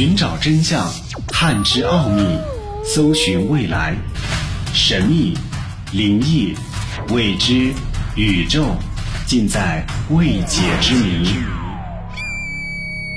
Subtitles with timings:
[0.00, 0.90] 寻找真相，
[1.28, 2.22] 探知奥秘，
[2.82, 3.94] 搜寻未来，
[4.72, 5.36] 神秘、
[5.92, 6.54] 灵异、
[7.10, 7.70] 未知、
[8.16, 8.64] 宇宙，
[9.26, 11.28] 尽在未解之谜。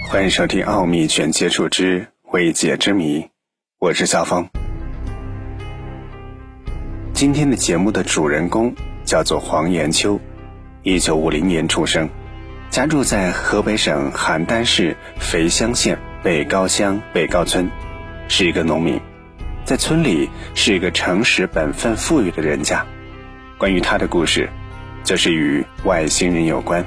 [0.09, 3.19] 欢迎收听《奥秘全接触之未解之谜》，
[3.79, 4.45] 我是小峰。
[7.13, 8.75] 今天的节目的主人公
[9.05, 10.19] 叫做黄延秋，
[10.81, 12.09] 一九五零年出生，
[12.69, 15.97] 家住在河北省邯郸市肥乡县。
[16.23, 17.69] 北高乡北高村，
[18.29, 18.97] 是一个农民，
[19.65, 22.85] 在村里是一个诚实本分、富裕的人家。
[23.57, 24.49] 关于他的故事，
[25.03, 26.85] 就是与外星人有关。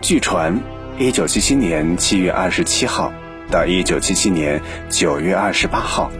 [0.00, 0.56] 据传，
[0.98, 3.12] 一九七七年七月二十七号
[3.50, 6.12] 到一九七七年九月二十八号，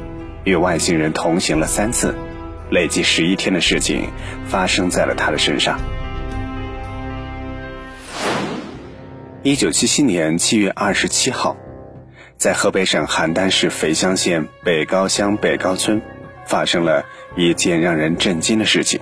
[0.43, 2.17] 与外星人同行了三次，
[2.69, 4.09] 累计十一天的事情
[4.49, 5.79] 发生在了他的身上。
[9.45, 11.59] 一九七七年七月二十七号，
[12.39, 16.01] 在河北省邯郸市肥乡县北高乡北高村，
[16.47, 17.05] 发生了
[17.37, 19.01] 一件让人震惊的事情。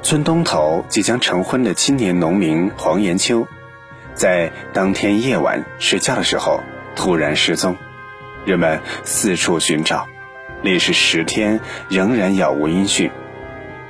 [0.00, 3.46] 村东头即将成婚的青年农民黄延秋，
[4.14, 6.62] 在当天夜晚睡觉的时候
[6.94, 7.76] 突然失踪，
[8.46, 10.06] 人们四处寻找，
[10.62, 13.10] 历时十天仍然杳无音讯。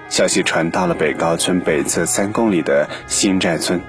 [0.08, 3.80] 消息传到了北高村北侧三公里的新寨村，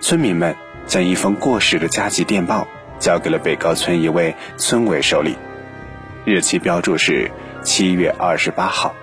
[0.00, 0.56] 村民们。
[0.86, 2.68] 将一封过时的加急电报
[2.98, 5.36] 交给了北高村一位村委手里，
[6.24, 7.30] 日期标注是
[7.62, 8.94] 七月二十八号，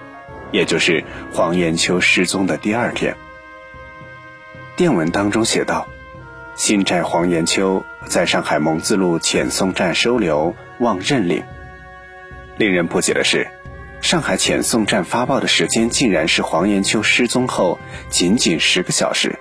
[0.52, 3.15] 也就是黄延秋失踪的第二天。
[4.75, 5.87] 电文当中写道
[6.55, 11.43] ：“新寨黄延秋在上海蒙自路遣送站收留，望认领。”
[12.57, 13.47] 令人不解的是，
[14.02, 17.77] 上海遣送站发报的时间竟然是黄延秋失踪后
[18.09, 19.37] 仅仅十个小时。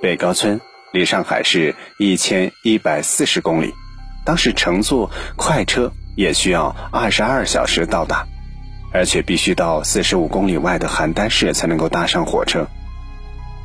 [0.00, 0.60] 北高村。
[0.92, 3.72] 离上海市一千一百四十公里，
[4.24, 8.26] 当时乘坐快车也需要二十二小时到达，
[8.92, 12.66] 而且必须到四十五公里外的邯郸市才能够搭上火车。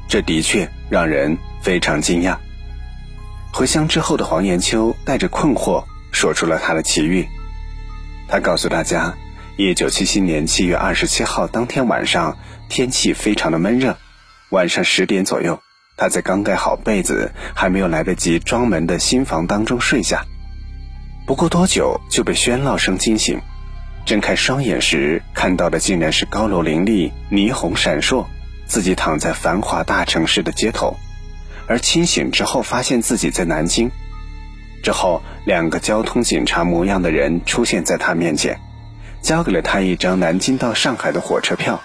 [0.08, 2.38] 这的确让人非常惊讶。
[3.52, 7.28] 回乡之后的黄延秋带着困惑说出了他的奇遇。
[8.28, 9.16] 他告诉大家，
[9.58, 12.38] 一九七七年七月二十七号当天晚上，
[12.70, 13.98] 天气非常的闷热，
[14.52, 15.60] 晚上十点左右。
[15.98, 20.26] 他在刚盖好被子，还没有来得及装门的新房当中睡下，
[21.26, 23.40] 不过多久就被喧闹声惊醒。
[24.06, 28.26] 睁开双眼时，看到的竟然是高楼林立、霓虹闪烁，
[28.68, 30.96] 自己躺在繁华大城市的街头。
[31.66, 33.90] 而清醒之后，发现自己在南京。
[34.84, 38.60] 之后，两个交通警察模样的人出现在他面前，
[39.22, 41.82] 交给了他一张南京到上海的火车票，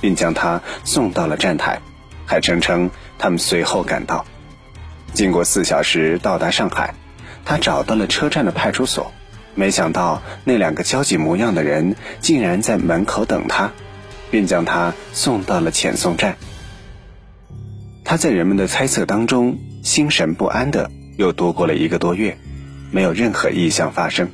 [0.00, 1.78] 并将他送到了站台。
[2.26, 4.24] 还声称他们随后赶到，
[5.12, 6.94] 经过四小时到达上海，
[7.44, 9.12] 他找到了车站的派出所，
[9.54, 13.72] 没想到那两个焦急模样的人竟然在门口等他，
[14.30, 16.38] 并将他送到了遣送站。
[18.04, 22.38] 他在人们的猜测当中心神不安的又度过了一个多月，
[22.90, 24.30] 没有任何异象发生，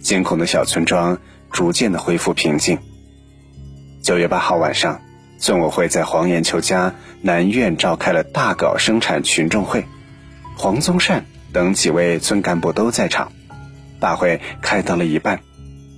[0.00, 1.18] 惊恐的小村庄
[1.50, 2.78] 逐渐的恢复平静。
[4.00, 5.02] 九月八号晚上。
[5.42, 9.84] 村委会在黄延秋家南院召开了大搞生产群众会，
[10.56, 13.32] 黄宗善等几位村干部都在场。
[13.98, 15.40] 大会开到了一半，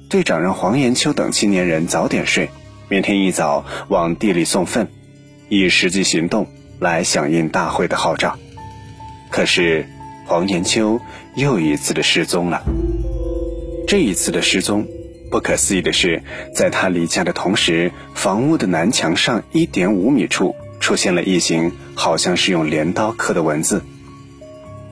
[0.09, 2.49] 队长让黄延秋等青年人早点睡，
[2.89, 4.89] 明天一早往地里送粪，
[5.51, 6.47] 以实际行动
[6.81, 8.39] 来响应大会的号召。
[9.29, 9.87] 可是
[10.27, 10.99] 黄延秋
[11.35, 12.63] 又一次的失踪了。
[13.87, 14.87] 这一次的失踪。
[15.35, 16.23] 不可思议的是，
[16.55, 23.83] 在他离家的同时，房屋的南墙上一点五米处出现了一行好像是用镰刀刻的文字。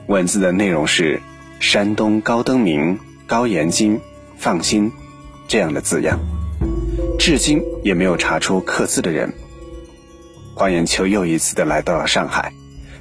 [0.07, 1.21] 文字的内容是
[1.61, 4.01] “山东高登明高延金
[4.35, 4.91] 放心”
[5.47, 6.19] 这样的字样，
[7.17, 9.33] 至今也没有查出刻字的人。
[10.55, 12.51] 黄延秋又一次的来到了上海，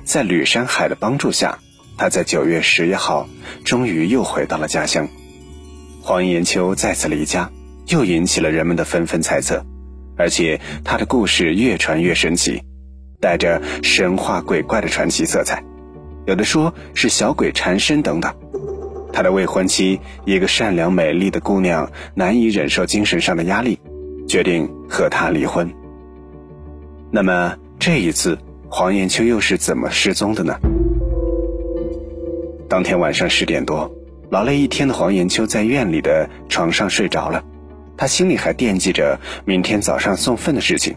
[0.04, 1.58] 在吕山海的帮助下，
[1.98, 3.28] 他在九月十一号
[3.64, 5.08] 终于又回到了家乡。
[6.04, 7.48] 黄延秋再次离家，
[7.86, 9.64] 又引起了人们的纷纷猜测，
[10.16, 12.60] 而且他的故事越传越神奇，
[13.20, 15.62] 带着神话鬼怪的传奇色彩，
[16.26, 18.34] 有的说是小鬼缠身等等。
[19.12, 23.78] 他的未婚妻，一个善良美丽的姑娘，难以忍受精神上的压力，
[24.26, 25.72] 决定和他离婚。
[27.12, 28.36] 那么这一次，
[28.68, 30.58] 黄延秋又是怎么失踪的呢？
[32.68, 33.88] 当天晚上十点多。
[34.32, 37.44] 劳累一天的黄延秋在院里的床上睡着了，
[37.98, 40.96] 他心里还惦记着明天早上送粪的事情，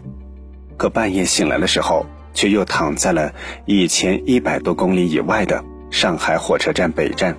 [0.78, 3.34] 可半夜醒来的时候，却又躺在了
[3.66, 7.36] 一千一百多公里以外的上海火车站北站。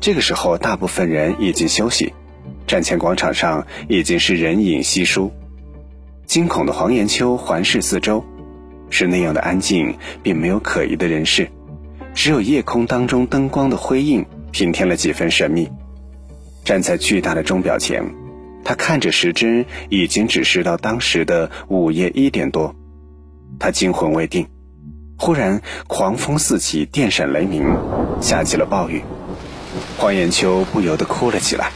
[0.00, 2.12] 这个时候，大部分人已经休息，
[2.66, 5.30] 站前广场上已经是人影稀疏。
[6.26, 8.24] 惊恐的黄延秋环视四周，
[8.90, 11.48] 是那样的安静，并没有可疑的人事，
[12.12, 15.68] 只有夜空当中灯光的辉映，平添了几分神秘。
[16.64, 18.04] 站在巨大的钟表前，
[18.64, 22.76] 他看着时针，已经指示到当时的午夜一点多。
[23.58, 24.46] 他惊魂未定，
[25.18, 27.76] 忽然狂风四起，电闪雷鸣，
[28.20, 29.02] 下起了暴雨。
[29.98, 31.72] 黄延秋不由得哭了起来，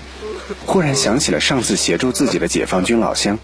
[0.64, 3.38] 忽然想起了上次协助自己的解放军老乡。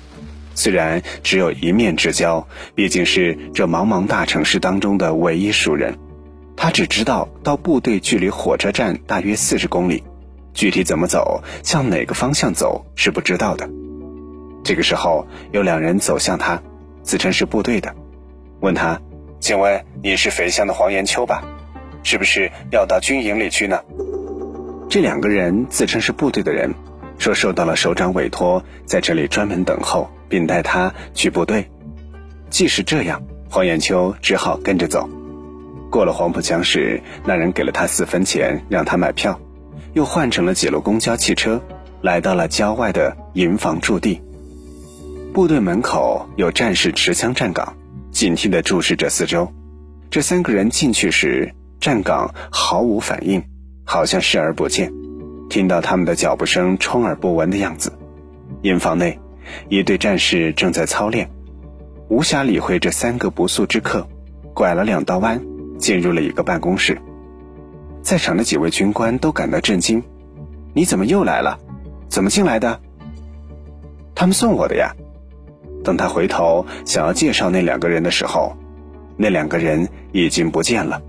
[0.54, 5.98] 虽然只有一面之交，毕竟是这茫茫大城市当中的唯一熟人。
[6.56, 10.02] 他只知道到部队距离火车站大约四十公里，
[10.54, 13.68] 具体怎么走，向哪个方向走是不知道的。
[14.64, 16.62] 这个时候，有两人走向他，
[17.02, 17.94] 自称是部队的，
[18.60, 19.00] 问他
[19.40, 21.42] ：“请问你是肥乡的黄延秋吧？
[22.02, 23.80] 是不是要到军营里去呢？”
[24.88, 26.72] 这两个人自称是部队的人，
[27.18, 30.08] 说受到了首长委托，在这里专门等候。
[30.32, 31.68] 并带他去部队。
[32.48, 35.06] 既是这样，黄延秋只好跟着走。
[35.92, 39.38] 过了黄浦江时，那人给了他四分钱，让他买票，
[39.92, 41.60] 又换成了几路公交汽车，
[42.00, 44.22] 来到了郊外的营房驻地。
[45.34, 47.76] 部队门口有战士持枪站岗，
[48.10, 49.52] 警惕地注视着四周。
[50.08, 53.42] 这三个人进去时，站岗毫无反应，
[53.84, 54.90] 好像视而不见。
[55.50, 57.92] 听到他们的脚步声，充耳不闻的样子。
[58.62, 59.18] 营房内。
[59.68, 61.28] 一队战士正在操练，
[62.08, 64.08] 无暇理会这三个不速之客，
[64.54, 65.42] 拐了两道弯，
[65.82, 66.96] 进入了一个办公室。
[68.02, 70.00] 在场的几位军官都感到震惊
[70.72, 71.58] ：“你怎么又来了？
[72.08, 72.80] 怎么进来的？”
[74.14, 74.94] 他们送我的呀。
[75.82, 78.56] 等他回头想要介绍那两个人的时候，
[79.16, 81.02] 那两个人已经不见了，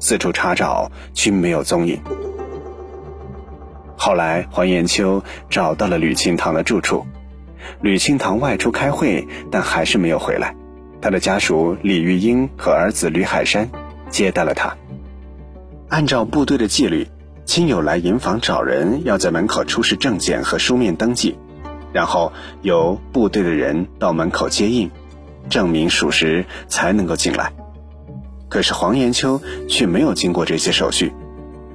[0.00, 2.00] 四处查找均没有踪影。
[3.98, 7.04] 后来黄延秋找到了吕庆堂的住处。
[7.82, 10.54] 吕庆堂外出开会，但还是没有回来。
[11.02, 13.68] 他的家属李玉英和儿子吕海山
[14.10, 14.76] 接待了他。
[15.88, 17.08] 按照部队的纪律，
[17.44, 21.36] 亲友来营房找人，要在门口出示证件和书面登记，
[21.92, 22.32] 然后
[22.62, 24.90] 由部队的人到门口接应，
[25.48, 27.52] 证明属实才能够进来。
[28.48, 31.12] 可是黄延秋却没有经过这些手续，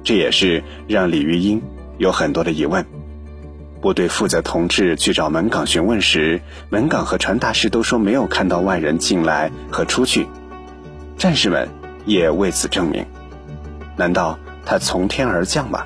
[0.04, 1.62] 这也是让李玉英
[1.98, 2.84] 有很多的疑问。
[3.80, 6.40] 部队负责同志去找门岗询问时，
[6.70, 10.26] 门岗和传达室都说没有看到外人进来和出去，
[11.18, 11.68] 战士们
[12.04, 13.06] 也为此证明。
[13.96, 15.84] 难道他从天而降吗？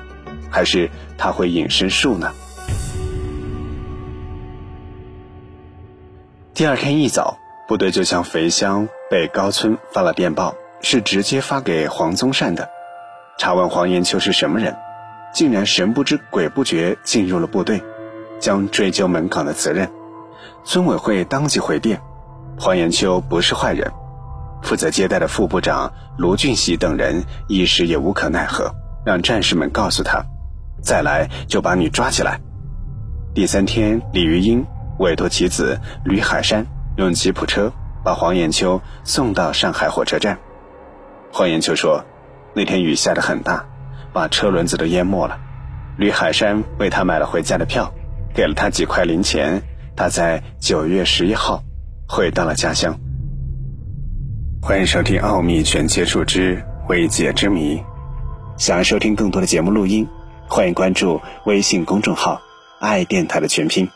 [0.49, 2.31] 还是他会隐身术呢？
[6.53, 7.37] 第二天一早，
[7.67, 12.69] 部队就向肥乡北高村发了电报，是直接发给黄宗善的，
[13.37, 14.75] 查问黄延秋是什么人。
[15.33, 17.83] 竟然神不知鬼不觉进入了部队，
[18.39, 19.91] 将追究门岗的责任。
[20.63, 22.01] 村委会当即回电：
[22.57, 23.91] 黄延秋不是坏人。
[24.61, 28.73] 负责接待的副部长卢俊熙等人一时也无可奈何，
[29.05, 30.25] 让战士们告诉他：
[30.81, 32.39] 再来就把你抓起来。
[33.33, 34.65] 第三天，李玉英
[34.99, 36.65] 委托其子吕海山
[36.97, 37.71] 用吉普车
[38.03, 40.37] 把黄延秋送到上海火车站。
[41.31, 42.03] 黄延秋说：
[42.55, 43.65] 那天雨下得很大。
[44.13, 45.37] 把车轮子都淹没了，
[45.97, 47.93] 吕海山为他买了回家的票，
[48.33, 49.61] 给了他几块零钱。
[49.95, 51.61] 他在九月十一号
[52.07, 52.97] 回到了家乡。
[54.59, 57.77] 欢迎收听《奥秘全接触之未解之谜》，
[58.57, 60.05] 想要收听更多的节目录音，
[60.47, 62.41] 欢迎关注微信公众号
[62.81, 63.87] “爱电台”的全拼。